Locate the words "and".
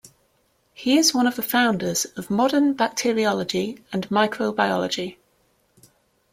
3.93-4.09